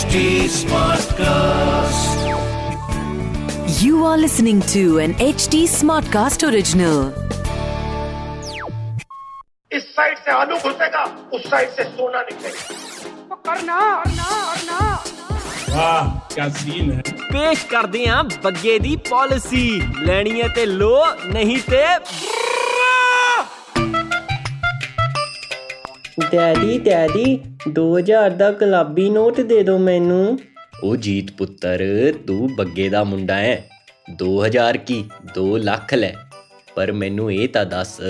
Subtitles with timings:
[0.00, 2.20] HD Smartcast.
[3.82, 7.00] You are listening to an HD Smartcast original.
[9.70, 14.78] इस side से आलू घुसेगा उस साइड से सोना निकलेगा करना करना करना
[15.74, 19.66] वाह क्या सीन है पेश कर दिया बग्गे दी पॉलिसी
[20.06, 20.96] लेनी है ते लो
[21.34, 21.84] नहीं ते
[26.32, 30.38] ਡੈਡੀ ਡੈਡੀ 2000 ਦਾ ਗੁਲਾਬੀ ਨੋਟ ਦੇ ਦਿਓ ਮੈਨੂੰ।
[30.84, 31.84] ਉਹ ਜੀਤ ਪੁੱਤਰ
[32.26, 33.64] ਤੂੰ ਬੱਗੇ ਦਾ ਮੁੰਡਾ ਹੈ
[34.16, 35.04] 2000 ਕੀ?
[35.34, 36.12] 2 ਲੱਖ ਲੈ।
[36.76, 38.00] ਪਰ ਮੈਨੂੰ ਇਹ ਤਾਂ ਦੱਸ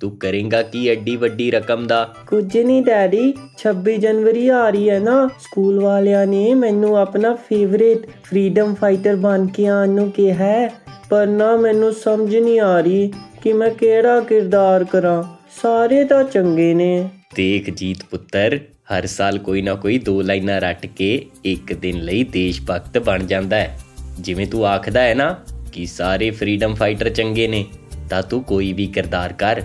[0.00, 2.14] ਤੂੰ ਕਰੇਂਗਾ ਕੀ ਐਡੀ ਵੱਡੀ ਰਕਮ ਦਾ?
[2.26, 7.98] ਕੁਝ ਨਹੀਂ ਡੈਡੀ 26 ਜਨਵਰੀ ਆ ਰਹੀ ਹੈ ਨਾ। ਸਕੂਲ ਵਾਲਿਆਂ ਨੇ ਮੈਨੂੰ ਆਪਣਾ ਫੇਵਰੇਟ
[8.24, 10.68] ਫਰੀडम ਫਾਈਟਰ ਬਣ ਕੇ ਆਉਣ ਨੂੰ ਕਿਹਾ ਹੈ।
[11.10, 13.12] ਪਰ ਨਾ ਮੈਨੂੰ ਸਮਝ ਨਹੀਂ ਆ ਰਹੀ
[13.42, 19.62] ਕਿ ਮੈਂ ਕਿਹੜਾ ਕਿਰਦਾਰ ਕਰਾਂ। ਸਾਰੇ ਤਾਂ ਚੰਗੇ ਨੇ। ਦੇਖ ਜੀਤ ਪੁੱਤਰ ਹਰ ਸਾਲ ਕੋਈ
[19.62, 23.80] ਨਾ ਕੋਈ ਦੋ ਲਾਈਨਾਂ ਰੱਟ ਕੇ ਇੱਕ ਦਿਨ ਲਈ ਦੇਸ਼ ਭਗਤ ਬਣ ਜਾਂਦਾ ਹੈ।
[24.20, 25.36] ਜਿਵੇਂ ਤੂੰ ਆਖਦਾ ਹੈ ਨਾ
[25.72, 27.64] ਕਿ ਸਾਰੇ ਫਰੀडम ਫਾਈਟਰ ਚੰਗੇ ਨੇ
[28.10, 29.62] ਤਾਂ ਤੂੰ ਕੋਈ ਵੀ ਕਿਰਦਾਰ ਕਰ।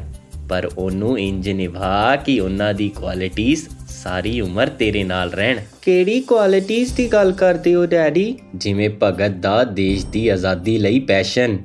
[0.50, 3.56] ਪਰ ਉਹਨੂੰ ਇੰਜ ਨਿਭਾ ਕਿ ਉਹਨਾਂ ਦੀ ਕੁਆਲਿਟੀਆਂ
[3.90, 8.38] ਸਾਰੀ ਉਮਰ ਤੇਰੇ ਨਾਲ ਰਹਿਣ। ਕਿਹੜੀ ਕੁਆਲਿਟੀਆਂ ਦੀ ਗੱਲ ਕਰਦੇ ਹੋ ਡੈਡੀ?
[8.56, 11.58] ਜਿਵੇਂ ਭਗਤ ਦਾ ਦੇਸ਼ ਦੀ ਆਜ਼ਾਦੀ ਲਈ passion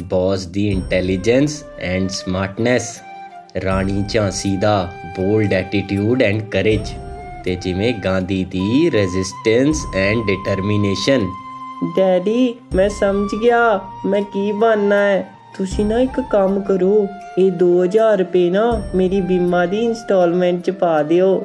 [0.00, 3.00] boss the intelligence and smartness
[3.63, 6.93] ਰਾਣੀ ਝਾਂਸੀ ਦਾ ਬੋਲਡ ਐਟੀਟਿਊਡ ਐਂਡ ਕਰੇਜ
[7.45, 11.27] ਤੇ ਜਿਵੇਂ ਗਾਂਧੀ ਦੀ ਰੈਜ਼ਿਸਟੈਂਸ ਐਂਡ ਡਿਟਰਮੀਨੇਸ਼ਨ
[11.95, 13.59] ਡੈਡੀ ਮੈਂ ਸਮਝ ਗਿਆ
[14.05, 15.21] ਮੈਂ ਕੀ ਬਣਨਾ ਹੈ
[15.57, 21.01] ਤੁਸੀਂ ਨਾ ਇੱਕ ਕੰਮ ਕਰੋ ਇਹ 2000 ਰੁਪਏ ਨਾ ਮੇਰੀ ਬੀਮਾ ਦੀ ਇੰਸਟਾਲਮੈਂਟ ਚ ਪਾ
[21.03, 21.41] ਦਿਓ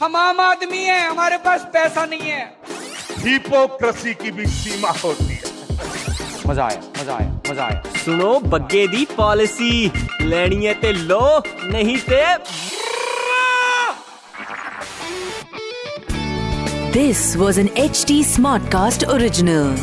[0.00, 2.42] हम आम आदमी है हमारे पास पैसा नहीं है
[3.22, 5.48] हिपोक्रेसी की भी सीमा होती है
[6.47, 9.91] मज़ा आया मज़ा आया मज़ा आया। सुनो बग्गे दी पॉलिसी।
[10.21, 11.25] लेनी है ते लो
[11.71, 12.21] नहीं ते
[16.93, 19.75] this was an H T smart cast original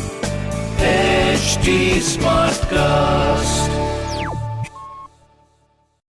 [0.85, 3.80] H T smart cast